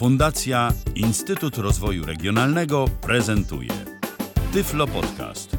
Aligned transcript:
Fundacja 0.00 0.72
Instytut 0.94 1.58
Rozwoju 1.58 2.06
Regionalnego 2.06 2.84
prezentuje 3.00 3.70
Tyflo 4.52 4.86
Podcast. 4.86 5.56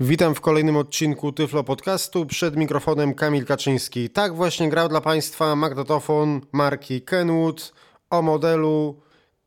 Witam 0.00 0.34
w 0.34 0.40
kolejnym 0.40 0.76
odcinku 0.76 1.32
Tyflo 1.32 1.64
Podcastu. 1.64 2.26
Przed 2.26 2.56
mikrofonem 2.56 3.14
Kamil 3.14 3.46
Kaczyński. 3.46 4.10
Tak 4.10 4.34
właśnie 4.34 4.70
grał 4.70 4.88
dla 4.88 5.00
Państwa 5.00 5.56
magnetofon 5.56 6.40
marki 6.52 7.02
Kenwood 7.02 7.72
o 8.10 8.22
modelu 8.22 9.00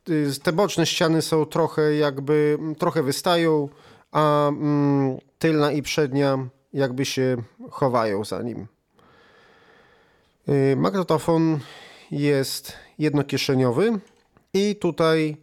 y, 0.09 0.41
te 0.43 0.53
boczne 0.53 0.87
ściany 0.87 1.23
są 1.23 1.47
trochę 1.47 1.95
jakby, 1.95 2.59
trochę 2.79 3.03
wystają, 3.03 3.69
a 4.13 4.49
mm, 4.49 5.19
tylna 5.39 5.73
i 5.73 5.83
przednia 5.83 6.39
jakby 6.73 7.05
się 7.05 7.37
chowają 7.71 8.25
za 8.25 8.43
nim. 8.43 8.67
Y, 10.49 10.77
magnetofon 10.77 11.61
jest 12.11 12.73
jednokieszeniowy 13.01 14.01
i 14.55 14.77
tutaj 14.77 15.37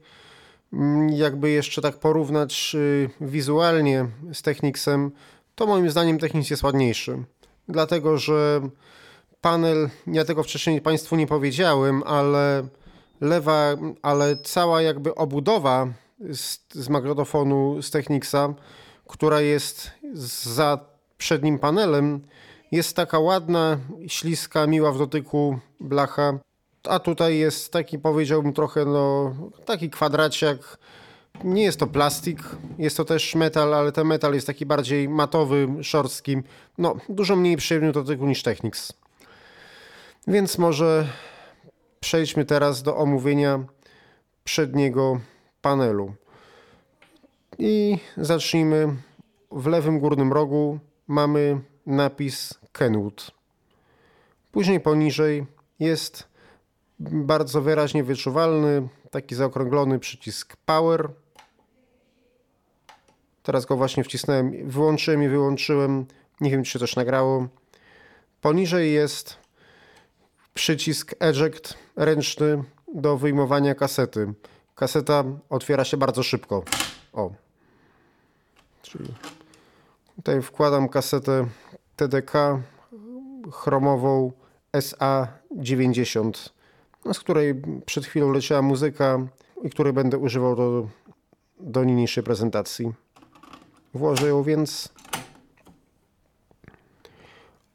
mm, 0.73 1.09
jakby 1.09 1.49
jeszcze 1.49 1.81
tak 1.81 1.99
porównać 1.99 2.75
y, 2.75 3.09
wizualnie 3.21 4.05
z 4.33 4.41
Technicsem, 4.41 5.11
to 5.55 5.67
moim 5.67 5.89
zdaniem 5.89 6.19
Technics 6.19 6.49
jest 6.49 6.63
ładniejszy. 6.63 7.23
Dlatego, 7.69 8.17
że 8.17 8.61
panel, 9.41 9.89
ja 10.07 10.25
tego 10.25 10.43
wcześniej 10.43 10.81
Państwu 10.81 11.15
nie 11.15 11.27
powiedziałem, 11.27 12.03
ale 12.05 12.67
lewa, 13.21 13.75
ale 14.01 14.37
cała 14.37 14.81
jakby 14.81 15.15
obudowa 15.15 15.87
z, 16.19 16.59
z 16.73 16.89
magnetofonu 16.89 17.81
z 17.81 17.91
Technicsa, 17.91 18.53
która 19.07 19.41
jest 19.41 19.91
za 20.43 20.79
przednim 21.17 21.59
panelem, 21.59 22.21
jest 22.71 22.95
taka 22.95 23.19
ładna, 23.19 23.77
śliska, 24.07 24.67
miła 24.67 24.91
w 24.91 24.97
dotyku 24.97 25.59
blacha. 25.79 26.39
A 26.89 26.99
tutaj 26.99 27.37
jest 27.37 27.71
taki, 27.71 27.99
powiedziałbym, 27.99 28.53
trochę 28.53 28.85
no, 28.85 29.35
taki 29.65 29.89
kwadraciak. 29.89 30.77
Nie 31.43 31.63
jest 31.63 31.79
to 31.79 31.87
plastik, 31.87 32.39
jest 32.77 32.97
to 32.97 33.05
też 33.05 33.35
metal, 33.35 33.73
ale 33.73 33.91
ten 33.91 34.07
metal 34.07 34.33
jest 34.33 34.47
taki 34.47 34.65
bardziej 34.65 35.09
matowy, 35.09 35.67
szorstki. 35.81 36.37
No, 36.77 36.95
dużo 37.09 37.35
mniej 37.35 37.57
przyjemny 37.57 37.91
do 37.91 38.03
dotyku 38.03 38.25
niż 38.25 38.43
Technics. 38.43 38.93
Więc 40.27 40.57
może 40.57 41.07
przejdźmy 41.99 42.45
teraz 42.45 42.83
do 42.83 42.97
omówienia 42.97 43.63
przedniego 44.43 45.19
panelu. 45.61 46.13
I 47.59 47.97
zacznijmy. 48.17 48.95
W 49.51 49.67
lewym 49.67 49.99
górnym 49.99 50.33
rogu 50.33 50.79
mamy 51.07 51.61
napis 51.85 52.53
Kenwood. 52.71 53.31
Później 54.51 54.79
poniżej 54.79 55.45
jest 55.79 56.27
bardzo 56.99 57.61
wyraźnie 57.61 58.03
wyczuwalny 58.03 58.87
taki 59.11 59.35
zaokrąglony 59.35 59.99
przycisk 59.99 60.55
Power. 60.65 61.09
Teraz 63.43 63.65
go 63.65 63.77
właśnie 63.77 64.03
wcisnąłem, 64.03 64.69
wyłączyłem 64.69 65.23
i 65.23 65.27
wyłączyłem. 65.27 66.05
Nie 66.41 66.51
wiem, 66.51 66.63
czy 66.63 66.71
się 66.71 66.79
też 66.79 66.95
nagrało. 66.95 67.47
Poniżej 68.41 68.93
jest 68.93 69.37
przycisk 70.53 71.15
Eject 71.19 71.77
ręczny 71.95 72.63
do 72.93 73.17
wyjmowania 73.17 73.75
kasety. 73.75 74.33
Kaseta 74.75 75.23
otwiera 75.49 75.83
się 75.85 75.97
bardzo 75.97 76.23
szybko. 76.23 76.63
O. 77.13 77.31
Czyli 78.81 79.13
tutaj 80.15 80.41
wkładam 80.41 80.89
kasetę 80.89 81.47
TDK 81.95 82.61
chromową 83.51 84.31
SA90, 84.73 86.23
no, 86.23 86.31
z 87.13 87.19
której 87.19 87.61
przed 87.85 88.05
chwilą 88.05 88.31
leciała 88.31 88.61
muzyka 88.61 89.19
i 89.63 89.69
której 89.69 89.93
będę 89.93 90.17
używał 90.17 90.55
do, 90.55 90.87
do 91.59 91.83
niniejszej 91.83 92.23
prezentacji. 92.23 92.93
Włożę 93.93 94.27
ją 94.27 94.43
więc 94.43 94.89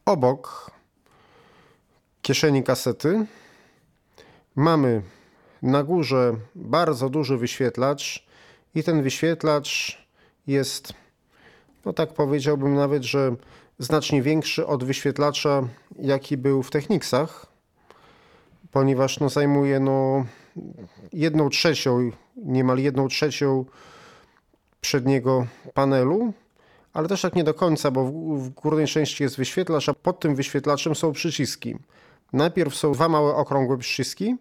obok 0.04 0.70
kieszeni 2.22 2.62
kasety. 2.62 3.26
Mamy 4.56 5.02
na 5.62 5.82
górze 5.82 6.36
bardzo 6.54 7.08
duży 7.08 7.36
wyświetlacz 7.36 8.26
i 8.74 8.82
ten 8.82 9.02
wyświetlacz 9.02 9.98
jest, 10.46 10.92
no 11.84 11.92
tak 11.92 12.14
powiedziałbym 12.14 12.74
nawet, 12.74 13.02
że 13.02 13.36
znacznie 13.78 14.22
większy 14.22 14.66
od 14.66 14.84
wyświetlacza, 14.84 15.68
jaki 15.98 16.36
był 16.36 16.62
w 16.62 16.70
Technicsach, 16.70 17.51
ponieważ 18.72 19.20
no, 19.20 19.28
zajmuje 19.28 19.80
no, 19.80 20.24
jedną 21.12 21.48
trzecią, 21.48 22.10
niemal 22.36 22.78
jedną 22.78 23.08
trzecią 23.08 23.64
przedniego 24.80 25.46
panelu, 25.74 26.32
ale 26.92 27.08
też 27.08 27.22
tak 27.22 27.34
nie 27.34 27.44
do 27.44 27.54
końca, 27.54 27.90
bo 27.90 28.04
w, 28.04 28.12
w 28.38 28.48
górnej 28.48 28.86
części 28.86 29.22
jest 29.22 29.36
wyświetlacz, 29.36 29.88
a 29.88 29.94
pod 29.94 30.20
tym 30.20 30.34
wyświetlaczem 30.34 30.94
są 30.94 31.12
przyciski. 31.12 31.76
Najpierw 32.32 32.74
są 32.74 32.92
dwa 32.92 33.08
małe 33.08 33.34
okrągłe 33.34 33.78
przyciski, 33.78 34.36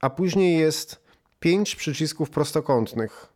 a 0.00 0.10
później 0.10 0.58
jest 0.58 1.00
pięć 1.40 1.76
przycisków 1.76 2.30
prostokątnych. 2.30 3.32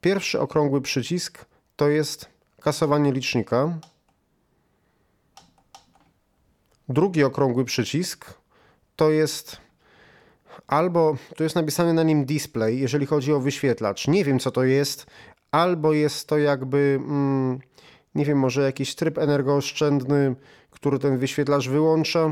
Pierwszy 0.00 0.40
okrągły 0.40 0.80
przycisk 0.80 1.44
to 1.76 1.88
jest 1.88 2.28
kasowanie 2.60 3.12
licznika. 3.12 3.78
Drugi 6.88 7.24
okrągły 7.24 7.64
przycisk 7.64 8.34
to 8.96 9.10
jest 9.10 9.69
albo 10.66 11.16
tu 11.36 11.42
jest 11.42 11.56
napisane 11.56 11.92
na 11.92 12.02
nim 12.02 12.24
display, 12.24 12.78
jeżeli 12.78 13.06
chodzi 13.06 13.32
o 13.32 13.40
wyświetlacz. 13.40 14.08
Nie 14.08 14.24
wiem 14.24 14.38
co 14.38 14.50
to 14.50 14.64
jest, 14.64 15.06
albo 15.50 15.92
jest 15.92 16.28
to 16.28 16.38
jakby, 16.38 16.98
mm, 17.02 17.58
nie 18.14 18.24
wiem, 18.24 18.38
może 18.38 18.62
jakiś 18.62 18.94
tryb 18.94 19.18
energooszczędny, 19.18 20.34
który 20.70 20.98
ten 20.98 21.18
wyświetlacz 21.18 21.68
wyłącza 21.68 22.30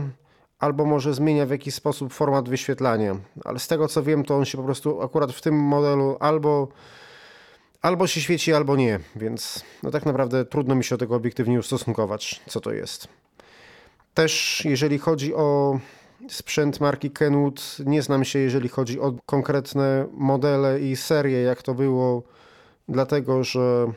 albo 0.58 0.84
może 0.84 1.14
zmienia 1.14 1.46
w 1.46 1.50
jakiś 1.50 1.74
sposób 1.74 2.12
format 2.12 2.48
wyświetlania. 2.48 3.16
Ale 3.44 3.58
z 3.58 3.68
tego 3.68 3.88
co 3.88 4.02
wiem, 4.02 4.24
to 4.24 4.36
on 4.36 4.44
się 4.44 4.58
po 4.58 4.64
prostu 4.64 5.02
akurat 5.02 5.32
w 5.32 5.40
tym 5.40 5.54
modelu 5.54 6.16
albo, 6.20 6.68
albo 7.82 8.06
się 8.06 8.20
świeci, 8.20 8.52
albo 8.52 8.76
nie. 8.76 9.00
Więc 9.16 9.64
no 9.82 9.90
tak 9.90 10.06
naprawdę 10.06 10.44
trudno 10.44 10.74
mi 10.74 10.84
się 10.84 10.94
do 10.94 10.98
tego 10.98 11.14
obiektywnie 11.14 11.58
ustosunkować, 11.58 12.40
co 12.46 12.60
to 12.60 12.72
jest. 12.72 13.08
Też 14.14 14.64
jeżeli 14.64 14.98
chodzi 14.98 15.34
o 15.34 15.78
sprzęt 16.28 16.80
marki 16.80 17.10
Kenwood. 17.10 17.76
Nie 17.86 18.02
znam 18.02 18.24
się, 18.24 18.38
jeżeli 18.38 18.68
chodzi 18.68 19.00
o 19.00 19.14
konkretne 19.26 20.06
modele 20.12 20.80
i 20.80 20.96
serie, 20.96 21.42
jak 21.42 21.62
to 21.62 21.74
było, 21.74 22.22
dlatego 22.88 23.44
że 23.44 23.92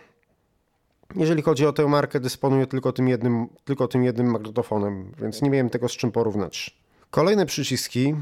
jeżeli 1.15 1.41
chodzi 1.41 1.65
o 1.65 1.73
tę 1.73 1.87
markę, 1.87 2.19
dysponuję 2.19 2.67
tylko 2.67 2.91
tym 2.91 3.07
jednym, 3.07 3.47
tylko 3.65 3.87
tym 3.87 4.03
jednym 4.03 4.31
magnetofonem, 4.31 5.11
więc 5.21 5.41
nie 5.41 5.49
miałem 5.49 5.69
tego 5.69 5.89
z 5.89 5.91
czym 5.91 6.11
porównać. 6.11 6.81
Kolejne 7.09 7.45
przyciski, 7.45 8.15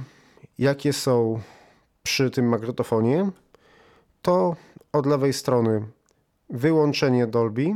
jakie 0.60 0.94
są 0.94 1.40
przy 2.04 2.30
tym 2.30 2.50
magnetofonie, 2.50 3.30
to 4.22 4.56
od 4.94 5.06
lewej 5.06 5.34
strony 5.34 5.82
wyłączenie 6.50 7.28
Dolby, 7.28 7.76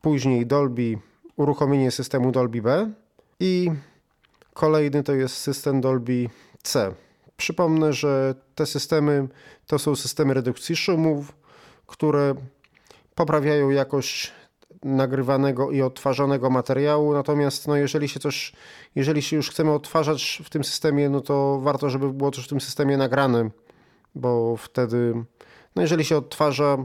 później 0.00 0.46
Dolby, 0.46 0.98
uruchomienie 1.36 1.90
systemu 1.90 2.32
Dolby 2.32 2.62
B 2.62 2.92
i 3.40 3.70
kolejny 4.54 5.02
to 5.02 5.12
jest 5.14 5.36
system 5.36 5.80
Dolby 5.80 6.28
C. 6.62 6.94
Przypomnę, 7.36 7.92
że 7.92 8.34
te 8.54 8.66
systemy 8.66 9.28
to 9.66 9.78
są 9.78 9.96
systemy 9.96 10.34
redukcji 10.34 10.76
szumów, 10.76 11.32
które 11.86 12.34
poprawiają 13.14 13.70
jakość 13.70 14.32
nagrywanego 14.84 15.70
i 15.70 15.82
odtwarzanego 15.82 16.50
materiału, 16.50 17.12
natomiast 17.12 17.68
no 17.68 17.76
jeżeli 17.76 18.08
się 18.08 18.20
coś, 18.20 18.52
jeżeli 18.94 19.22
się 19.22 19.36
już 19.36 19.50
chcemy 19.50 19.72
odtwarzać 19.72 20.42
w 20.44 20.50
tym 20.50 20.64
systemie, 20.64 21.08
no 21.08 21.20
to 21.20 21.60
warto, 21.60 21.90
żeby 21.90 22.12
było 22.12 22.30
też 22.30 22.44
w 22.44 22.48
tym 22.48 22.60
systemie 22.60 22.96
nagrane, 22.96 23.50
bo 24.14 24.56
wtedy, 24.56 25.14
no 25.76 25.82
jeżeli 25.82 26.04
się 26.04 26.16
odtwarza 26.16 26.76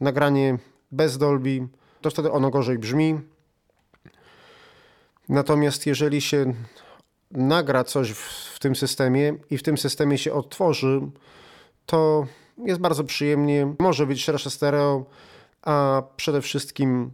nagranie 0.00 0.58
bez 0.92 1.18
Dolby, 1.18 1.68
to 2.00 2.10
wtedy 2.10 2.32
ono 2.32 2.50
gorzej 2.50 2.78
brzmi. 2.78 3.20
Natomiast 5.28 5.86
jeżeli 5.86 6.20
się 6.20 6.54
nagra 7.30 7.84
coś 7.84 8.12
w, 8.12 8.52
w 8.54 8.58
tym 8.58 8.76
systemie 8.76 9.34
i 9.50 9.58
w 9.58 9.62
tym 9.62 9.78
systemie 9.78 10.18
się 10.18 10.32
odtworzy, 10.32 11.00
to 11.86 12.26
jest 12.58 12.80
bardzo 12.80 13.04
przyjemnie. 13.04 13.74
Może 13.78 14.06
być 14.06 14.24
szersze 14.24 14.50
stereo, 14.50 15.04
a 15.62 16.02
przede 16.16 16.40
wszystkim 16.40 17.10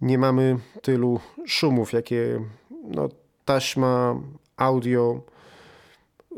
nie 0.00 0.18
mamy 0.18 0.58
tylu 0.82 1.20
szumów, 1.46 1.92
jakie 1.92 2.40
no, 2.84 3.08
taśma 3.44 4.20
audio 4.56 5.20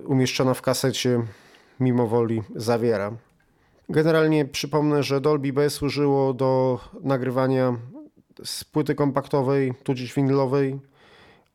umieszczona 0.05 0.55
w 0.55 0.63
kasecie 0.63 1.23
mimo 1.81 2.07
woli 2.07 2.43
zawiera. 2.57 3.13
Generalnie 3.89 4.45
przypomnę, 4.45 5.03
że 5.03 5.21
Dolby 5.21 5.53
B 5.53 5.71
służyło 5.71 6.35
do 6.35 6.81
nagrywania 7.01 7.77
z 8.45 8.65
płyty 8.65 8.95
kompaktowej, 8.95 9.75
tudzież 9.85 10.15
winylowej, 10.15 10.79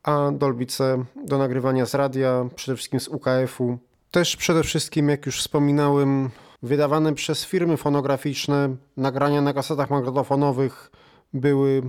a 0.04 0.30
Dolby 0.30 0.66
C 0.66 1.04
do 1.24 1.38
nagrywania 1.38 1.86
z 1.86 1.94
radia, 1.94 2.48
przede 2.54 2.76
wszystkim 2.76 3.00
z 3.00 3.08
UKF-u. 3.08 3.78
Też 4.10 4.36
przede 4.36 4.62
wszystkim, 4.62 5.08
jak 5.08 5.26
już 5.26 5.40
wspominałem, 5.40 6.30
wydawane 6.62 7.14
przez 7.14 7.44
firmy 7.44 7.76
fonograficzne 7.76 8.76
nagrania 8.96 9.42
na 9.42 9.52
kasetach 9.52 9.90
magnetofonowych 9.90 10.90
były 11.32 11.82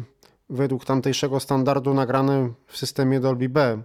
według 0.49 0.85
tamtejszego 0.85 1.39
standardu 1.39 1.93
nagrane 1.93 2.49
w 2.67 2.77
systemie 2.77 3.19
Dolby 3.19 3.49
B. 3.49 3.83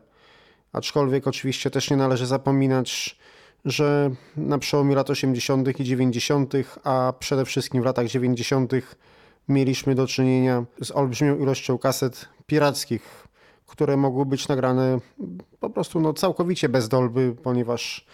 Aczkolwiek 0.73 1.26
oczywiście 1.26 1.71
też 1.71 1.91
nie 1.91 1.97
należy 1.97 2.26
zapominać, 2.26 3.19
że 3.65 4.11
na 4.37 4.59
przełomie 4.59 4.94
lat 4.94 5.11
80. 5.11 5.81
i 5.81 5.85
90., 5.85 6.53
a 6.85 7.12
przede 7.19 7.44
wszystkim 7.44 7.83
w 7.83 7.85
latach 7.85 8.06
90., 8.06 8.73
mieliśmy 9.49 9.94
do 9.94 10.06
czynienia 10.06 10.65
z 10.83 10.91
olbrzymią 10.91 11.38
ilością 11.38 11.79
kaset 11.79 12.29
pirackich, 12.47 13.29
które 13.70 13.96
mogły 13.96 14.26
być 14.26 14.49
nagrane 14.49 14.99
po 15.61 15.70
prostu 15.70 16.00
no, 16.00 16.12
całkowicie 16.12 16.69
bez 16.69 16.88
dolby, 16.88 17.37
ponieważ 17.43 18.06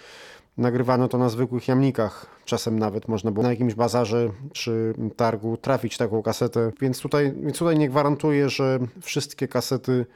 nagrywano 0.57 1.09
to 1.09 1.19
na 1.19 1.29
zwykłych 1.29 1.69
jamnikach. 1.69 2.27
Czasem 2.45 2.79
nawet 2.79 3.09
można 3.09 3.31
było 3.31 3.43
na 3.43 3.51
jakimś 3.51 3.75
bazarze 3.75 4.31
czy 4.53 4.95
targu 5.17 5.57
trafić 5.57 5.97
taką 5.97 6.23
kasetę, 6.23 6.73
więc 6.81 7.01
tutaj, 7.01 7.35
więc 7.43 7.59
tutaj 7.59 7.79
nie 7.79 7.89
gwarantuję, 7.89 8.49
że 8.49 8.79
wszystkie 9.01 9.49
kasety 9.49 10.07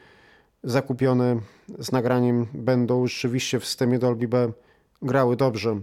zakupione 0.63 1.39
z 1.79 1.91
nagraniem 1.91 2.47
będą 2.53 3.07
rzeczywiście 3.07 3.59
w 3.59 3.65
systemie 3.65 3.99
Dolby 3.99 4.27
B 4.27 4.51
grały 5.01 5.35
dobrze. 5.35 5.81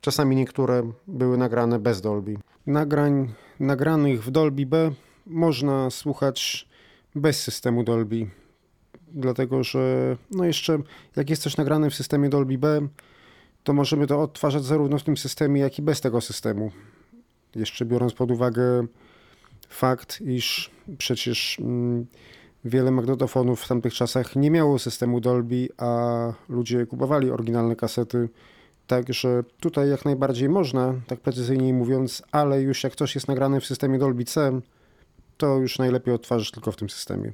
Czasami 0.00 0.36
niektóre 0.36 0.92
były 1.06 1.38
nagrane 1.38 1.78
bez 1.78 2.00
Dolby. 2.00 2.36
Nagrań 2.66 3.34
nagranych 3.60 4.24
w 4.24 4.30
Dolby 4.30 4.66
B 4.66 4.92
można 5.26 5.90
słuchać 5.90 6.68
bez 7.14 7.42
systemu 7.42 7.84
Dolby. 7.84 8.26
Dlatego, 9.14 9.64
że 9.64 10.16
no 10.30 10.44
jeszcze 10.44 10.78
jak 11.16 11.30
jest 11.30 11.42
coś 11.42 11.56
nagrane 11.56 11.90
w 11.90 11.94
systemie 11.94 12.28
Dolby 12.28 12.58
B, 12.58 12.88
to 13.64 13.72
możemy 13.72 14.06
to 14.06 14.22
odtwarzać 14.22 14.64
zarówno 14.64 14.98
w 14.98 15.02
tym 15.02 15.16
systemie, 15.16 15.60
jak 15.60 15.78
i 15.78 15.82
bez 15.82 16.00
tego 16.00 16.20
systemu. 16.20 16.70
Jeszcze 17.54 17.84
biorąc 17.84 18.14
pod 18.14 18.30
uwagę 18.30 18.86
fakt, 19.68 20.20
iż 20.20 20.70
przecież 20.98 21.58
mm, 21.60 22.06
wiele 22.64 22.90
magnetofonów 22.90 23.60
w 23.60 23.68
tamtych 23.68 23.94
czasach 23.94 24.36
nie 24.36 24.50
miało 24.50 24.78
systemu 24.78 25.20
Dolby, 25.20 25.68
a 25.78 26.32
ludzie 26.48 26.86
kupowali 26.86 27.30
oryginalne 27.30 27.76
kasety. 27.76 28.28
Także 28.86 29.44
tutaj 29.60 29.90
jak 29.90 30.04
najbardziej 30.04 30.48
można, 30.48 30.94
tak 31.06 31.20
precyzyjniej 31.20 31.72
mówiąc, 31.72 32.22
ale 32.32 32.62
już 32.62 32.84
jak 32.84 32.96
coś 32.96 33.14
jest 33.14 33.28
nagrane 33.28 33.60
w 33.60 33.66
systemie 33.66 33.98
Dolby 33.98 34.24
C, 34.24 34.60
to 35.36 35.56
już 35.56 35.78
najlepiej 35.78 36.14
odtwarzać 36.14 36.50
tylko 36.50 36.72
w 36.72 36.76
tym 36.76 36.90
systemie. 36.90 37.32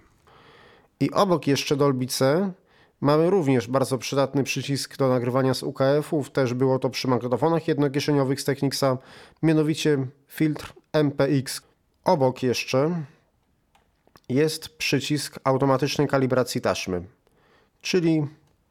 I 1.01 1.11
obok 1.11 1.47
jeszcze 1.47 1.77
Dolby 1.77 2.07
C 2.07 2.53
Mamy 3.01 3.31
również 3.31 3.69
bardzo 3.69 3.99
przydatny 3.99 4.45
przycisk 4.45 4.97
do 4.97 5.09
nagrywania 5.09 5.55
z 5.55 5.63
UKF-ów, 5.63 6.31
też 6.31 6.55
było 6.55 6.79
to 6.79 6.91
przy 6.91 7.09
magnetofonach 7.09 7.69
jednokieszeniowych 7.69 8.41
z 8.41 8.45
Technicsa, 8.45 8.99
mianowicie 9.43 10.07
filtr 10.29 10.73
MPX. 10.93 11.63
Obok 12.05 12.43
jeszcze 12.43 13.03
jest 14.29 14.69
przycisk 14.69 15.39
automatycznej 15.45 16.09
kalibracji 16.09 16.61
taśmy, 16.61 17.05
czyli 17.81 18.27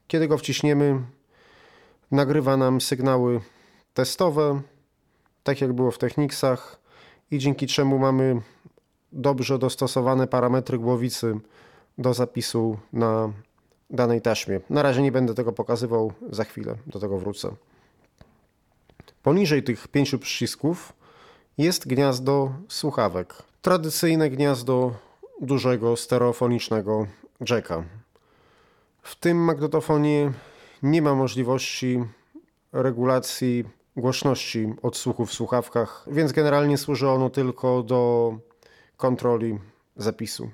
kiedy 0.08 0.28
go 0.28 0.38
wciśniemy, 0.38 1.02
nagrywa 2.12 2.58
nam 2.58 2.82
sygnały 2.82 3.42
testowe, 3.94 4.62
tak 5.44 5.62
jak 5.62 5.74
było 5.74 5.92
w 5.92 5.98
Technicsach 5.98 6.80
i 7.32 7.38
dzięki 7.38 7.68
czemu 7.68 8.00
mamy 8.00 8.42
dobrze 9.12 9.60
dostosowane 9.60 10.28
parametry 10.28 10.78
głowicy 10.78 11.40
do 11.98 12.14
zapisu 12.14 12.78
na 12.94 13.34
danej 13.90 14.22
taśmie. 14.22 14.60
Na 14.70 14.82
razie 14.82 15.02
nie 15.02 15.12
będę 15.12 15.34
tego 15.34 15.52
pokazywał, 15.52 16.14
za 16.30 16.44
chwilę 16.44 16.76
do 16.88 17.00
tego 17.00 17.18
wrócę. 17.18 17.52
Poniżej 19.24 19.64
tych 19.64 19.88
pięciu 19.88 20.20
przycisków 20.20 20.94
jest 21.58 21.88
gniazdo 21.88 22.52
słuchawek. 22.70 23.44
Tradycyjne 23.62 24.30
gniazdo 24.30 24.92
dużego 25.42 25.98
stereofonicznego 25.98 27.08
jacka. 27.50 27.84
W 29.02 29.16
tym 29.16 29.38
magnetofonie 29.38 30.32
nie 30.84 31.02
ma 31.02 31.16
możliwości 31.16 32.04
regulacji 32.74 33.64
głośności 33.96 34.74
odsłuchu 34.82 35.26
w 35.26 35.34
słuchawkach, 35.34 36.06
więc 36.12 36.32
generalnie 36.32 36.78
służy 36.78 37.10
ono 37.10 37.30
tylko 37.30 37.84
do 37.84 38.34
kontroli 38.98 39.60
zapisu. 39.96 40.50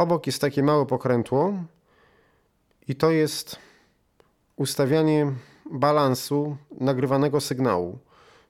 Obok 0.00 0.26
jest 0.26 0.40
takie 0.40 0.62
małe 0.62 0.86
pokrętło, 0.86 1.52
i 2.88 2.94
to 2.94 3.10
jest 3.10 3.58
ustawianie 4.56 5.32
balansu 5.70 6.56
nagrywanego 6.80 7.40
sygnału. 7.40 7.98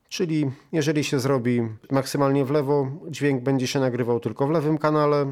Czyli 0.08 0.50
jeżeli 0.72 1.04
się 1.04 1.20
zrobi 1.20 1.62
maksymalnie 1.90 2.44
w 2.44 2.50
lewo, 2.50 2.86
dźwięk 3.08 3.42
będzie 3.42 3.66
się 3.66 3.80
nagrywał 3.80 4.20
tylko 4.20 4.46
w 4.46 4.50
lewym 4.50 4.78
kanale. 4.78 5.26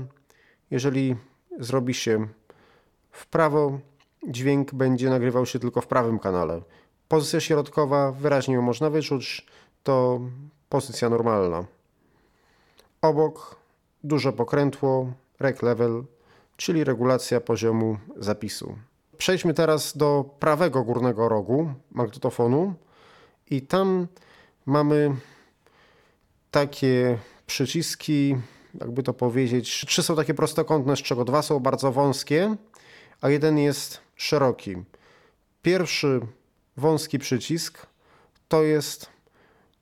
Jeżeli 0.71 1.17
zrobi 1.59 1.95
się 1.95 2.29
w 3.11 3.27
prawo, 3.27 3.79
dźwięk 4.29 4.75
będzie 4.75 5.11
nagrywał 5.11 5.47
się 5.47 5.59
tylko 5.59 5.81
w 5.81 5.87
prawym 5.87 6.19
kanale. 6.19 6.63
Pozycja 7.09 7.41
środkowa, 7.41 8.13
wyraźnie 8.13 8.55
ją 8.55 8.63
można 8.63 8.91
wyczuć, 8.91 9.47
to 9.83 10.21
pozycja 10.69 11.09
normalna. 11.09 11.65
Obok 13.03 13.57
duże 14.05 14.33
pokrętło, 14.33 15.13
rec 15.41 15.63
level, 15.63 16.05
czyli 16.57 16.85
regulacja 16.85 17.41
poziomu 17.41 17.99
zapisu. 18.17 18.79
Przejdźmy 19.19 19.55
teraz 19.55 19.97
do 19.97 20.25
prawego 20.39 20.85
górnego 20.85 21.29
rogu 21.29 21.73
magnetofonu 21.91 22.75
i 23.51 23.63
tam 23.63 24.07
mamy 24.67 25.17
takie 26.51 27.19
przyciski, 27.47 28.37
jakby 28.81 29.03
to 29.03 29.15
powiedzieć, 29.15 29.85
trzy 29.87 30.03
są 30.03 30.17
takie 30.17 30.35
prostokątne, 30.35 30.97
z 30.97 31.03
czego 31.03 31.25
dwa 31.25 31.43
są 31.43 31.61
bardzo 31.61 31.93
wąskie, 31.93 32.57
a 33.21 33.29
jeden 33.29 33.59
jest 33.59 34.01
szeroki. 34.17 34.77
Pierwszy 35.63 36.21
wąski 36.77 37.19
przycisk 37.19 37.87
to 38.49 38.63
jest 38.63 39.11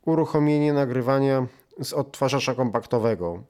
uruchomienie 0.04 0.72
nagrywania 0.72 1.46
z 1.82 1.92
odtwarzacza 1.92 2.54
kompaktowego. 2.54 3.42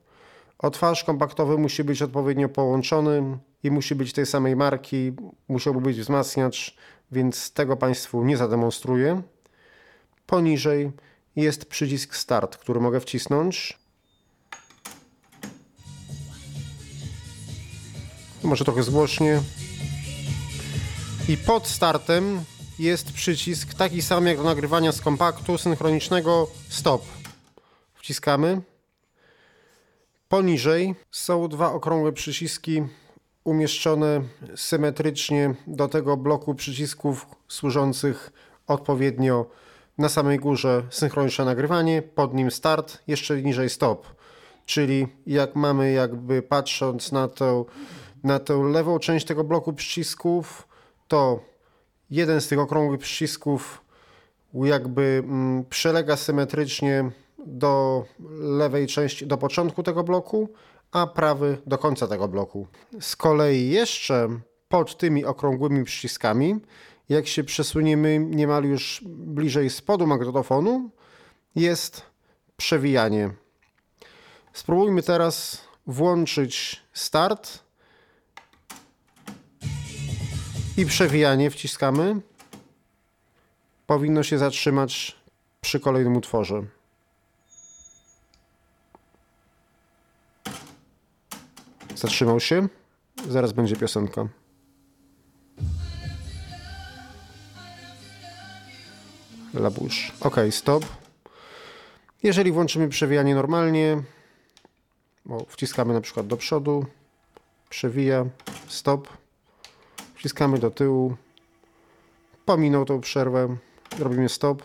Odtwarzacz 0.59 1.03
kompaktowy 1.03 1.57
musi 1.57 1.83
być 1.83 2.01
odpowiednio 2.01 2.49
połączony 2.49 3.37
i 3.63 3.71
musi 3.71 3.95
być 3.95 4.13
tej 4.13 4.25
samej 4.25 4.55
marki, 4.55 5.13
musiałby 5.47 5.81
być 5.81 5.99
wzmacniacz, 5.99 6.77
więc 7.11 7.51
tego 7.51 7.77
Państwu 7.77 8.23
nie 8.23 8.37
zademonstruję. 8.37 9.21
Poniżej 10.25 10.91
jest 11.35 11.65
przycisk 11.65 12.15
Start, 12.15 12.57
który 12.57 12.79
mogę 12.79 12.99
wcisnąć. 12.99 13.79
Może 18.43 18.65
trochę 18.65 18.83
zgłośnie. 18.83 19.41
I 21.29 21.37
pod 21.37 21.67
startem 21.67 22.43
jest 22.79 23.11
przycisk 23.11 23.73
taki 23.73 24.01
sam 24.01 24.27
jak 24.27 24.37
do 24.37 24.43
nagrywania 24.43 24.91
z 24.91 25.01
kompaktu 25.01 25.57
synchronicznego 25.57 26.47
Stop. 26.69 27.05
Wciskamy. 27.95 28.61
Poniżej 30.29 30.95
są 31.11 31.47
dwa 31.47 31.71
okrągłe 31.71 32.13
przyciski 32.13 32.83
umieszczone 33.43 34.21
symetrycznie 34.55 35.55
do 35.67 35.87
tego 35.87 36.17
bloku 36.17 36.55
przycisków 36.55 37.25
służących 37.47 38.31
odpowiednio 38.67 39.45
na 39.97 40.09
samej 40.09 40.39
górze 40.39 40.83
synchroniczne 40.89 41.45
nagrywanie, 41.45 42.01
pod 42.01 42.33
nim 42.33 42.51
start, 42.51 42.97
jeszcze 43.07 43.41
niżej 43.41 43.69
stop. 43.69 44.07
Czyli 44.65 45.07
jak 45.27 45.55
mamy 45.55 45.91
jakby 45.91 46.41
patrząc 46.41 47.11
na, 47.11 47.27
to, 47.27 47.65
na 48.23 48.39
tę 48.39 48.63
lewą 48.63 48.99
część 48.99 49.25
tego 49.25 49.43
bloku 49.43 49.73
przycisków, 49.73 50.67
to 51.07 51.39
jeden 52.09 52.41
z 52.41 52.47
tych 52.47 52.59
okrągłych 52.59 52.99
przycisków 52.99 53.85
jakby 54.53 55.23
mm, 55.25 55.65
przelega 55.65 56.15
symetrycznie 56.15 57.11
do 57.47 58.05
lewej 58.39 58.87
części, 58.87 59.27
do 59.27 59.37
początku 59.37 59.83
tego 59.83 60.03
bloku, 60.03 60.49
a 60.91 61.07
prawy 61.07 61.57
do 61.65 61.77
końca 61.77 62.07
tego 62.07 62.27
bloku. 62.27 62.67
Z 62.99 63.15
kolei 63.15 63.69
jeszcze 63.69 64.29
pod 64.69 64.97
tymi 64.97 65.25
okrągłymi 65.25 65.83
przyciskami, 65.83 66.59
jak 67.09 67.27
się 67.27 67.43
przesuniemy 67.43 68.19
niemal 68.19 68.63
już 68.63 69.01
bliżej 69.05 69.69
spodu 69.69 70.07
magnetofonu, 70.07 70.89
jest 71.55 72.01
przewijanie. 72.57 73.29
Spróbujmy 74.53 75.03
teraz 75.03 75.61
włączyć 75.87 76.81
start 76.93 77.59
i 80.77 80.85
przewijanie 80.85 81.51
wciskamy. 81.51 82.21
Powinno 83.87 84.23
się 84.23 84.37
zatrzymać 84.37 85.15
przy 85.61 85.79
kolejnym 85.79 86.17
utworze. 86.17 86.63
Zatrzymał 91.97 92.39
się. 92.39 92.67
Zaraz 93.29 93.51
będzie 93.53 93.75
piosenka. 93.75 94.27
Labusz. 99.53 100.11
Ok, 100.21 100.35
stop. 100.51 100.85
Jeżeli 102.23 102.51
włączymy 102.51 102.89
przewijanie 102.89 103.35
normalnie, 103.35 104.03
bo 105.25 105.45
wciskamy 105.49 105.93
na 105.93 106.01
przykład 106.01 106.27
do 106.27 106.37
przodu, 106.37 106.85
przewija, 107.69 108.25
stop, 108.67 109.07
wciskamy 110.15 110.59
do 110.59 110.71
tyłu, 110.71 111.15
pominął 112.45 112.85
tą 112.85 113.01
przerwę, 113.01 113.57
robimy 113.99 114.29
stop, 114.29 114.63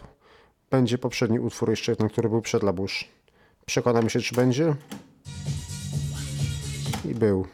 będzie 0.70 0.98
poprzedni 0.98 1.40
utwór 1.40 1.70
jeszcze 1.70 1.92
jeden, 1.92 2.08
który 2.08 2.28
był 2.28 2.42
przed 2.42 2.62
labusz. 2.62 3.08
Przekonamy 3.66 4.10
się, 4.10 4.20
czy 4.20 4.34
będzie 4.34 4.74
był. 7.22 7.46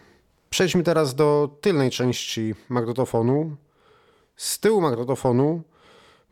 Przejdźmy 0.51 0.83
teraz 0.83 1.15
do 1.15 1.51
tylnej 1.61 1.91
części 1.91 2.55
magnetofonu. 2.69 3.57
Z 4.37 4.61
tyłu 4.61 4.81
magnetofonu 4.81 5.63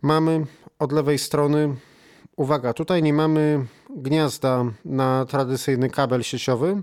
mamy 0.02 0.47
od 0.78 0.93
lewej 0.93 1.19
strony, 1.19 1.76
uwaga, 2.37 2.73
tutaj 2.73 3.02
nie 3.02 3.12
mamy 3.12 3.66
gniazda 3.97 4.64
na 4.85 5.25
tradycyjny 5.25 5.90
kabel 5.90 6.23
sieciowy, 6.23 6.83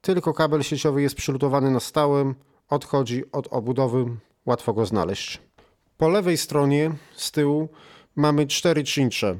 tylko 0.00 0.34
kabel 0.34 0.62
sieciowy 0.62 1.02
jest 1.02 1.14
przylutowany 1.14 1.70
na 1.70 1.80
stałym, 1.80 2.34
odchodzi 2.68 3.32
od 3.32 3.48
obudowy, 3.50 4.04
łatwo 4.46 4.72
go 4.72 4.86
znaleźć. 4.86 5.40
Po 5.96 6.08
lewej 6.08 6.36
stronie 6.36 6.90
z 7.16 7.30
tyłu 7.30 7.68
mamy 8.16 8.46
cztery 8.46 8.84
cincze 8.84 9.38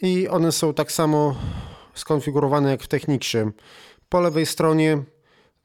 i 0.00 0.28
one 0.28 0.52
są 0.52 0.74
tak 0.74 0.92
samo 0.92 1.34
skonfigurowane 1.94 2.70
jak 2.70 2.82
w 2.82 2.88
Techniksie. 2.88 3.38
Po 4.08 4.20
lewej 4.20 4.46
stronie 4.46 5.02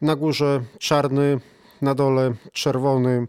na 0.03 0.15
górze 0.15 0.63
czarny, 0.79 1.39
na 1.81 1.95
dole 1.95 2.33
czerwony 2.51 3.27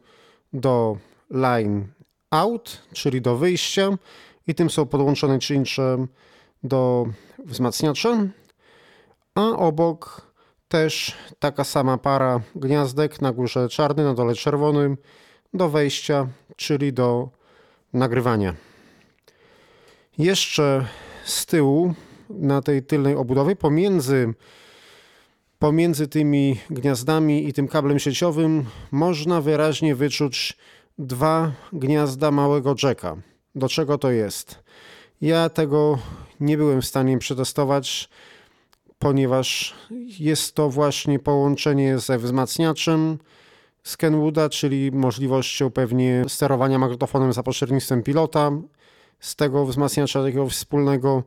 do 0.53 0.97
line 1.31 1.87
out, 2.31 2.83
czyli 2.93 3.21
do 3.21 3.37
wyjścia. 3.37 3.91
I 4.47 4.55
tym 4.55 4.71
są 4.71 4.87
podłączone 4.87 5.39
czyncze 5.39 6.07
do 6.63 7.07
wzmacniacza, 7.39 8.27
a 9.35 9.49
obok 9.49 10.33
też 10.69 11.17
taka 11.39 11.65
sama 11.65 11.99
para 11.99 12.41
gniazdek, 12.57 13.21
na 13.21 13.33
górze 13.33 13.69
czarny, 13.69 14.05
na 14.05 14.15
dole 14.15 14.35
czerwony. 14.35 14.97
Do 15.55 15.69
wejścia, 15.69 16.29
czyli 16.57 16.93
do 16.93 17.29
nagrywania. 17.93 18.55
Jeszcze 20.19 20.87
z 21.25 21.47
tyłu 21.47 21.95
na 22.31 22.63
tej 22.63 22.83
tylnej 22.83 23.15
obudowie 23.15 23.57
pomiędzy 23.57 24.35
Pomiędzy 25.65 26.09
tymi 26.09 26.57
gniazdami 26.71 27.49
i 27.49 27.53
tym 27.53 27.69
kablem 27.69 27.99
sieciowym 27.99 28.65
można 28.91 29.41
wyraźnie 29.41 29.95
wyczuć 29.95 30.57
dwa 30.99 31.53
gniazda 31.73 32.31
małego 32.31 32.75
jacka. 32.83 33.17
Do 33.55 33.69
czego 33.69 33.99
to 33.99 34.11
jest? 34.11 34.59
Ja 35.21 35.49
tego 35.49 35.99
nie 36.41 36.57
byłem 36.57 36.83
w 36.83 36.87
stanie 36.87 37.19
przetestować, 37.19 38.09
ponieważ 38.99 39.75
jest 40.19 40.55
to 40.55 40.71
właśnie 40.71 41.19
połączenie 41.19 41.99
ze 41.99 42.19
wzmacniaczem 42.19 43.19
z 43.83 43.97
Kenwooda, 43.97 44.49
czyli 44.49 44.93
możliwością 44.93 45.71
pewnie 45.71 46.25
sterowania 46.29 46.79
magnetofonem 46.79 47.33
za 47.33 47.43
pośrednictwem 47.43 48.03
pilota 48.03 48.51
z 49.21 49.37
tego 49.37 49.67
wzmacniacza 49.67 50.23
takiego 50.23 50.49
wspólnego. 50.49 51.23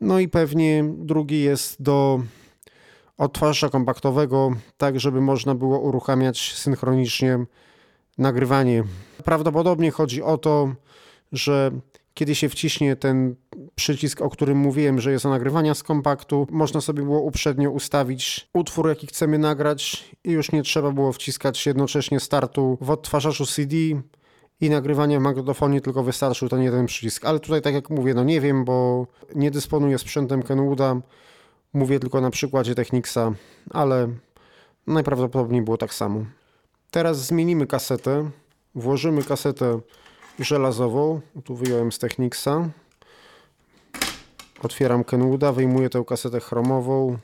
No 0.00 0.18
i 0.18 0.28
pewnie 0.28 0.84
drugi 0.98 1.42
jest 1.42 1.82
do 1.82 2.20
odtwarzacza 3.22 3.68
kompaktowego, 3.68 4.50
tak 4.76 5.00
żeby 5.00 5.20
można 5.20 5.54
było 5.54 5.78
uruchamiać 5.78 6.54
synchronicznie 6.54 7.38
nagrywanie. 8.18 8.84
Prawdopodobnie 9.24 9.90
chodzi 9.90 10.22
o 10.22 10.38
to, 10.38 10.74
że 11.32 11.70
kiedy 12.14 12.34
się 12.34 12.48
wciśnie 12.48 12.96
ten 12.96 13.34
przycisk, 13.74 14.22
o 14.22 14.30
którym 14.30 14.58
mówiłem, 14.58 15.00
że 15.00 15.12
jest 15.12 15.24
do 15.24 15.30
nagrywania 15.30 15.74
z 15.74 15.82
kompaktu, 15.82 16.46
można 16.50 16.80
sobie 16.80 17.02
było 17.02 17.20
uprzednio 17.20 17.70
ustawić 17.70 18.48
utwór, 18.54 18.88
jaki 18.88 19.06
chcemy 19.06 19.38
nagrać 19.38 20.10
i 20.24 20.30
już 20.30 20.52
nie 20.52 20.62
trzeba 20.62 20.90
było 20.90 21.12
wciskać 21.12 21.66
jednocześnie 21.66 22.20
startu 22.20 22.78
w 22.80 22.90
odtwarzaczu 22.90 23.46
CD 23.46 23.76
i 24.60 24.70
nagrywania 24.70 25.18
w 25.18 25.22
magnetofonie, 25.22 25.80
tylko 25.80 26.02
wystarczył 26.02 26.48
ten 26.48 26.62
jeden 26.62 26.86
przycisk. 26.86 27.24
Ale 27.24 27.40
tutaj, 27.40 27.62
tak 27.62 27.74
jak 27.74 27.90
mówię, 27.90 28.14
no 28.14 28.24
nie 28.24 28.40
wiem, 28.40 28.64
bo 28.64 29.06
nie 29.34 29.50
dysponuję 29.50 29.98
sprzętem 29.98 30.42
Kenwooda, 30.42 31.00
Mówię 31.74 32.00
tylko 32.00 32.20
na 32.20 32.30
przykładzie 32.30 32.74
Technicsa, 32.74 33.32
ale 33.70 34.08
najprawdopodobniej 34.86 35.62
było 35.62 35.76
tak 35.76 35.94
samo. 35.94 36.24
Teraz 36.90 37.26
zmienimy 37.26 37.66
kasetę. 37.66 38.30
Włożymy 38.74 39.22
kasetę 39.22 39.80
żelazową. 40.38 41.20
Tu 41.44 41.56
wyjąłem 41.56 41.92
z 41.92 41.98
Technicsa. 41.98 42.68
Otwieram 44.62 45.04
Kenwooda, 45.04 45.52
wyjmuję 45.52 45.90
tę 45.90 46.04
kasetę 46.06 46.40
chromową. 46.40 47.18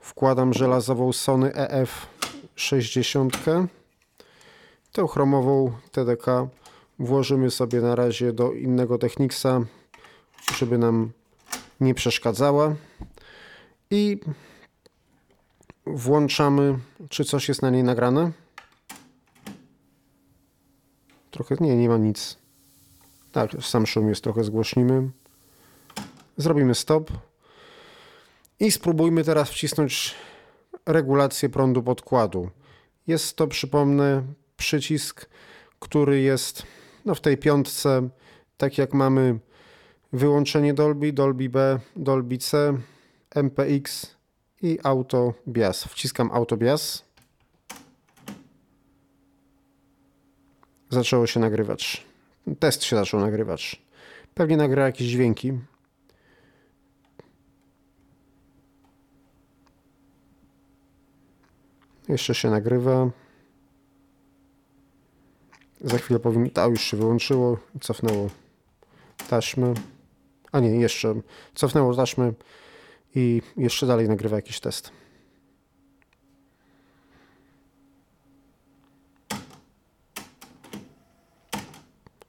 Wkładam 0.00 0.54
żelazową 0.54 1.12
Sony 1.12 1.54
EF 1.54 2.06
60. 2.54 3.38
Tę 4.92 5.06
chromową 5.08 5.72
TDK 5.92 6.26
włożymy 6.98 7.50
sobie 7.50 7.80
na 7.80 7.94
razie 7.94 8.32
do 8.32 8.52
innego 8.52 8.98
Technicsa, 8.98 9.60
żeby 10.56 10.78
nam 10.78 11.10
nie 11.80 11.94
przeszkadzała 11.94 12.74
i 13.92 14.18
włączamy, 15.86 16.78
czy 17.08 17.24
coś 17.24 17.48
jest 17.48 17.62
na 17.62 17.70
niej 17.70 17.84
nagrane. 17.84 18.32
Trochę, 21.30 21.56
nie, 21.60 21.76
nie 21.76 21.88
ma 21.88 21.96
nic. 21.96 22.38
Tak, 23.32 23.50
sam 23.60 23.86
szum 23.86 24.08
jest, 24.08 24.24
trochę 24.24 24.44
zgłośnimy. 24.44 25.10
Zrobimy 26.36 26.74
stop. 26.74 27.12
I 28.60 28.72
spróbujmy 28.72 29.24
teraz 29.24 29.50
wcisnąć 29.50 30.14
regulację 30.86 31.48
prądu 31.48 31.82
podkładu. 31.82 32.50
Jest 33.06 33.36
to, 33.36 33.46
przypomnę, 33.46 34.22
przycisk, 34.56 35.28
który 35.78 36.20
jest 36.20 36.62
no, 37.04 37.14
w 37.14 37.20
tej 37.20 37.38
piątce, 37.38 38.08
tak 38.56 38.78
jak 38.78 38.94
mamy 38.94 39.38
wyłączenie 40.12 40.74
Dolby, 40.74 41.12
Dolby 41.12 41.48
B, 41.48 41.80
Dolby 41.96 42.38
C, 42.38 42.78
MPX 43.34 44.16
i 44.62 44.78
auto 44.82 45.34
bias. 45.48 45.84
Wciskam 45.84 46.30
auto 46.32 46.56
bias. 46.56 47.04
Zaczęło 50.90 51.26
się 51.26 51.40
nagrywać. 51.40 52.06
Test 52.58 52.84
się 52.84 52.96
zaczął 52.96 53.20
nagrywać. 53.20 53.82
Pewnie 54.34 54.56
nagra 54.56 54.86
jakieś 54.86 55.08
dźwięki. 55.08 55.52
Jeszcze 62.08 62.34
się 62.34 62.50
nagrywa. 62.50 63.10
Za 65.80 65.98
chwilę 65.98 66.20
powiem, 66.20 66.50
a 66.54 66.64
już 66.64 66.80
się 66.80 66.96
wyłączyło, 66.96 67.58
cofnęło 67.80 68.30
taśmy. 69.30 69.74
A 70.52 70.60
nie, 70.60 70.70
jeszcze 70.70 71.14
cofnęło 71.54 71.94
taśmy 71.94 72.34
i 73.14 73.42
jeszcze 73.56 73.86
dalej 73.86 74.08
nagrywa 74.08 74.36
jakiś 74.36 74.60
test. 74.60 74.92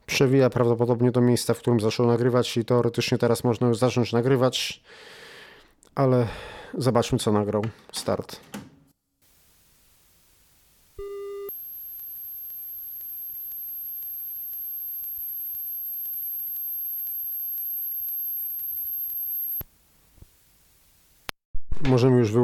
Przewija 0.05 0.49
prawdopodobnie 0.49 1.11
do 1.11 1.21
miejsca, 1.21 1.53
w 1.53 1.59
którym 1.59 1.79
zaczął 1.79 2.07
nagrywać 2.07 2.57
i 2.57 2.65
teoretycznie 2.65 3.17
teraz 3.17 3.43
można 3.43 3.67
już 3.67 3.77
zacząć 3.77 4.11
nagrywać, 4.11 4.83
ale 5.95 6.27
zobaczmy 6.77 7.19
co 7.19 7.31
nagrał. 7.31 7.65
Start. 7.91 8.39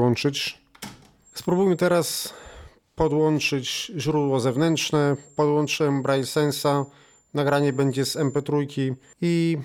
Wyłączyć. 0.09 0.61
Spróbujmy 1.33 1.75
teraz 1.75 2.33
podłączyć 2.95 3.91
źródło 3.97 4.39
zewnętrzne. 4.39 5.15
Podłączyłem 5.35 6.01
Braille 6.01 6.25
Sensa. 6.25 6.85
Nagranie 7.33 7.73
będzie 7.73 8.05
z 8.05 8.15
MP3 8.15 8.65
i 9.21 9.57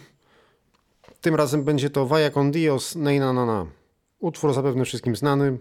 tym 1.21 1.35
razem 1.35 1.65
będzie 1.65 1.91
to 1.91 2.07
Vaya 2.07 2.31
con 2.35 2.51
Dios 2.51 2.97
Neina 2.97 3.33
Nana. 3.33 3.67
Utwór 4.19 4.55
zapewne 4.55 4.85
wszystkim 4.85 5.17
znany. 5.17 5.59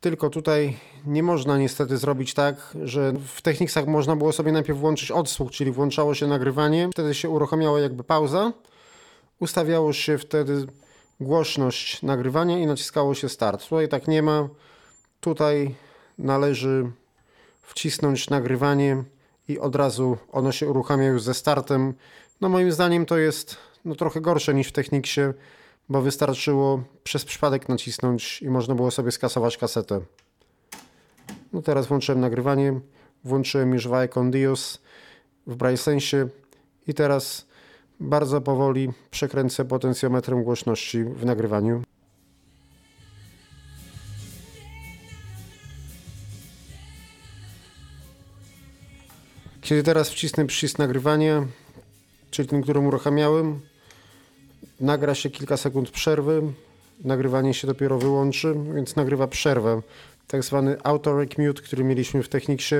Tylko 0.00 0.30
tutaj 0.30 0.76
nie 1.06 1.22
można 1.22 1.58
niestety 1.58 1.96
zrobić 1.96 2.34
tak, 2.34 2.76
że 2.82 3.12
w 3.12 3.42
Technicsach 3.42 3.86
można 3.86 4.16
było 4.16 4.32
sobie 4.32 4.52
najpierw 4.52 4.78
włączyć 4.78 5.10
odsłuch, 5.10 5.50
czyli 5.50 5.70
włączało 5.70 6.14
się 6.14 6.26
nagrywanie, 6.26 6.88
wtedy 6.92 7.14
się 7.14 7.28
uruchamiała 7.28 7.80
jakby 7.80 8.04
pauza, 8.04 8.52
ustawiało 9.40 9.92
się 9.92 10.18
wtedy 10.18 10.66
głośność 11.20 12.02
nagrywania 12.02 12.58
i 12.58 12.66
naciskało 12.66 13.14
się 13.14 13.28
start. 13.28 13.62
Tutaj 13.68 13.88
tak 13.88 14.08
nie 14.08 14.22
ma. 14.22 14.48
Tutaj 15.20 15.74
należy 16.18 16.90
wcisnąć 17.62 18.30
nagrywanie 18.30 19.04
i 19.48 19.58
od 19.58 19.76
razu 19.76 20.16
ono 20.32 20.52
się 20.52 20.68
uruchamia 20.68 21.06
już 21.06 21.22
ze 21.22 21.34
startem. 21.34 21.94
No 22.40 22.48
moim 22.48 22.72
zdaniem 22.72 23.06
to 23.06 23.18
jest 23.18 23.56
no, 23.84 23.94
trochę 23.94 24.20
gorsze 24.20 24.54
niż 24.54 24.68
w 24.68 24.72
Techniksie, 24.72 25.20
bo 25.88 26.02
wystarczyło 26.02 26.82
przez 27.04 27.24
przypadek 27.24 27.68
nacisnąć 27.68 28.42
i 28.42 28.50
można 28.50 28.74
było 28.74 28.90
sobie 28.90 29.12
skasować 29.12 29.56
kasetę. 29.56 30.00
No 31.52 31.62
teraz 31.62 31.86
włączyłem 31.86 32.20
nagrywanie, 32.20 32.80
włączyłem 33.24 33.72
już 33.74 33.88
Vae 33.88 34.08
con 34.08 34.30
Dios 34.30 34.80
w 35.46 35.56
Braillesensie 35.56 36.28
i 36.86 36.94
teraz 36.94 37.45
bardzo 38.00 38.40
powoli 38.40 38.88
przekręcę 39.10 39.64
potencjometrem 39.64 40.44
głośności 40.44 41.04
w 41.04 41.24
nagrywaniu. 41.24 41.82
Kiedy 49.60 49.82
teraz 49.82 50.10
wcisnę 50.10 50.46
przycisk 50.46 50.78
nagrywania, 50.78 51.46
czyli 52.30 52.48
ten, 52.48 52.62
który 52.62 52.80
uruchamiałem, 52.80 53.60
nagra 54.80 55.14
się 55.14 55.30
kilka 55.30 55.56
sekund 55.56 55.90
przerwy, 55.90 56.42
nagrywanie 57.04 57.54
się 57.54 57.66
dopiero 57.66 57.98
wyłączy, 57.98 58.54
więc 58.74 58.96
nagrywa 58.96 59.26
przerwę. 59.26 59.82
Tak 60.26 60.44
zwany 60.44 60.76
auto 60.82 61.18
rec 61.18 61.38
mute, 61.38 61.62
który 61.62 61.84
mieliśmy 61.84 62.22
w 62.22 62.28
Techniksie, 62.28 62.74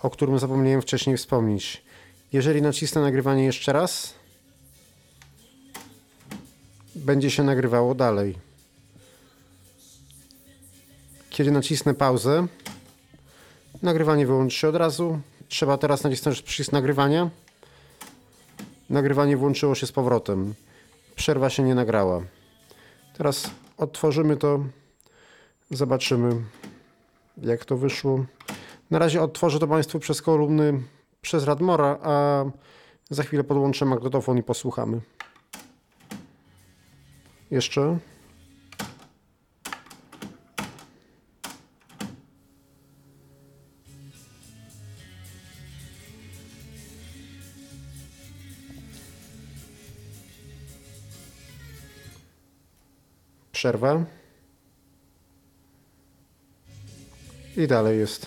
o 0.00 0.10
którym 0.10 0.38
zapomniałem 0.38 0.82
wcześniej 0.82 1.16
wspomnieć. 1.16 1.82
Jeżeli 2.32 2.62
nacisnę 2.62 3.00
nagrywanie 3.00 3.44
jeszcze 3.44 3.72
raz, 3.72 4.14
będzie 7.00 7.30
się 7.30 7.42
nagrywało 7.42 7.94
dalej. 7.94 8.38
Kiedy 11.30 11.50
nacisnę 11.50 11.94
pauzę, 11.94 12.46
nagrywanie 13.82 14.26
wyłączy 14.26 14.56
się 14.56 14.68
od 14.68 14.76
razu. 14.76 15.20
Trzeba 15.48 15.78
teraz 15.78 16.02
nacisnąć 16.04 16.42
przycisk 16.42 16.72
nagrywania. 16.72 17.30
Nagrywanie 18.90 19.36
włączyło 19.36 19.74
się 19.74 19.86
z 19.86 19.92
powrotem. 19.92 20.54
Przerwa 21.16 21.50
się 21.50 21.62
nie 21.62 21.74
nagrała. 21.74 22.22
Teraz 23.16 23.50
otworzymy 23.76 24.36
to, 24.36 24.64
zobaczymy 25.70 26.42
jak 27.42 27.64
to 27.64 27.76
wyszło. 27.76 28.24
Na 28.90 28.98
razie 28.98 29.22
odtworzę 29.22 29.58
to 29.58 29.66
Państwu 29.66 29.98
przez 29.98 30.22
kolumny 30.22 30.82
przez 31.22 31.44
Radmora, 31.44 31.98
a 32.02 32.44
za 33.10 33.22
chwilę 33.22 33.44
podłączę 33.44 33.84
magnetofon 33.84 34.38
i 34.38 34.42
posłuchamy. 34.42 35.00
Jeszcze. 37.50 37.98
Przerwa. 53.52 54.04
I 57.56 57.66
dalej 57.66 57.98
jest. 57.98 58.26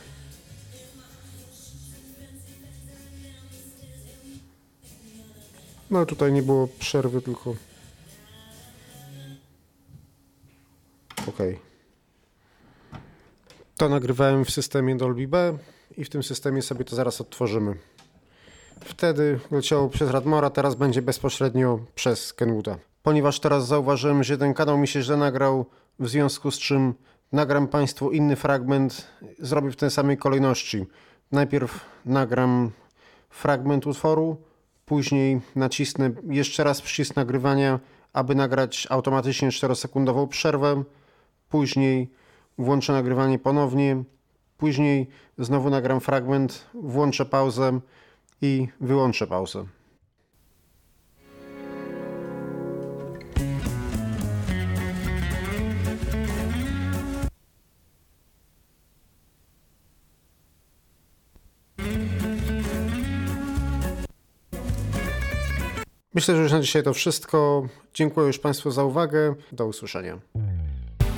No 5.90 6.06
tutaj 6.06 6.34
nie 6.34 6.44
było 6.44 6.68
przerwy, 6.68 7.22
tylko 7.22 7.56
OK. 11.34 11.40
To 13.78 13.90
nagrywałem 13.90 14.46
w 14.46 14.52
systemie 14.52 14.96
Dolby 14.96 15.28
B 15.28 15.58
i 15.98 16.06
w 16.06 16.10
tym 16.10 16.24
systemie 16.24 16.62
sobie 16.62 16.86
to 16.86 16.96
zaraz 16.96 17.22
odtworzymy. 17.22 17.76
Wtedy 18.80 19.40
leciało 19.52 19.90
przez 19.90 20.12
Radmora, 20.12 20.50
teraz 20.50 20.76
będzie 20.76 21.02
bezpośrednio 21.02 21.80
przez 21.96 22.34
Kenwooda. 22.34 22.78
Ponieważ 23.04 23.40
teraz 23.40 23.68
zauważyłem, 23.68 24.24
że 24.24 24.38
ten 24.38 24.54
kanał 24.54 24.78
mi 24.78 24.88
się 24.88 25.02
źle 25.02 25.18
nagrał, 25.18 25.66
w 26.00 26.10
związku 26.10 26.52
z 26.52 26.60
czym 26.60 26.94
nagram 27.32 27.68
Państwu 27.68 28.12
inny 28.12 28.36
fragment, 28.36 29.08
zrobię 29.40 29.72
w 29.72 29.76
tej 29.76 29.92
samej 29.92 30.18
kolejności. 30.18 30.86
Najpierw 31.32 31.86
nagram 32.06 32.72
fragment 33.30 33.88
utworu, 33.88 34.38
później 34.86 35.42
nacisnę 35.56 36.12
jeszcze 36.30 36.64
raz 36.64 36.82
przycisk 36.82 37.16
nagrywania, 37.16 37.80
aby 38.14 38.36
nagrać 38.36 38.88
automatycznie 38.90 39.50
4-sekundową 39.50 40.28
przerwę 40.28 40.84
później 41.54 42.10
włączę 42.58 42.94
nagrywanie 42.94 43.40
ponownie, 43.40 44.04
później 44.58 45.08
znowu 45.38 45.70
nagram 45.70 46.00
fragment, 46.00 46.66
włączę 46.74 47.26
pauzę 47.26 47.80
i 48.42 48.68
wyłączę 48.82 49.28
pauzę. 49.28 49.66
Myślę, 66.14 66.36
że 66.36 66.42
już 66.42 66.52
na 66.52 66.62
dzisiaj 66.62 66.84
to 66.84 66.94
wszystko. 66.94 67.68
Dziękuję 67.94 68.28
już 68.28 68.40
Państwu 68.40 68.72
za 68.72 68.84
uwagę. 68.84 69.36
Do 69.52 69.68
usłyszenia. 69.68 70.20